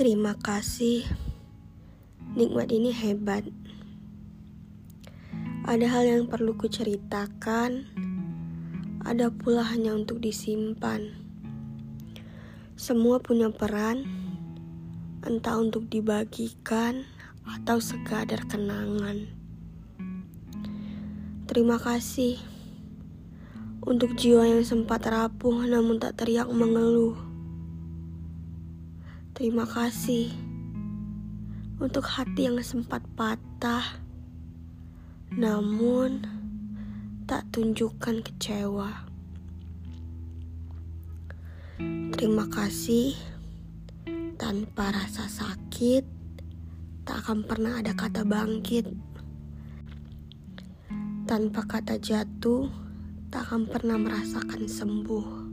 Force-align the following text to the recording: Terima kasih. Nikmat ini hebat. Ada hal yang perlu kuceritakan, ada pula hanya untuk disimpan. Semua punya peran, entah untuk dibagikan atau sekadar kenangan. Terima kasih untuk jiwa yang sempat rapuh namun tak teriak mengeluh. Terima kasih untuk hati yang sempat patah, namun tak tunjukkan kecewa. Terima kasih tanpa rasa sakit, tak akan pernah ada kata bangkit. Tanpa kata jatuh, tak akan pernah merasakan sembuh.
Terima 0.00 0.32
kasih. 0.32 1.04
Nikmat 2.32 2.72
ini 2.72 2.88
hebat. 2.88 3.44
Ada 5.68 5.92
hal 5.92 6.04
yang 6.08 6.24
perlu 6.24 6.56
kuceritakan, 6.56 7.84
ada 9.04 9.28
pula 9.28 9.60
hanya 9.60 9.92
untuk 9.92 10.24
disimpan. 10.24 11.12
Semua 12.80 13.20
punya 13.20 13.52
peran, 13.52 14.08
entah 15.20 15.60
untuk 15.60 15.84
dibagikan 15.92 17.04
atau 17.44 17.76
sekadar 17.76 18.48
kenangan. 18.48 19.28
Terima 21.44 21.76
kasih 21.76 22.40
untuk 23.84 24.16
jiwa 24.16 24.48
yang 24.48 24.64
sempat 24.64 25.04
rapuh 25.04 25.68
namun 25.68 26.00
tak 26.00 26.24
teriak 26.24 26.48
mengeluh. 26.48 27.29
Terima 29.40 29.64
kasih 29.64 30.36
untuk 31.80 32.04
hati 32.04 32.44
yang 32.44 32.60
sempat 32.60 33.00
patah, 33.16 34.04
namun 35.32 36.20
tak 37.24 37.48
tunjukkan 37.48 38.20
kecewa. 38.20 39.08
Terima 42.12 42.44
kasih 42.52 43.16
tanpa 44.36 44.92
rasa 44.92 45.24
sakit, 45.24 46.04
tak 47.08 47.24
akan 47.24 47.40
pernah 47.48 47.80
ada 47.80 47.96
kata 47.96 48.28
bangkit. 48.28 48.92
Tanpa 51.24 51.64
kata 51.64 51.96
jatuh, 51.96 52.68
tak 53.32 53.48
akan 53.48 53.72
pernah 53.72 53.96
merasakan 53.96 54.68
sembuh. 54.68 55.49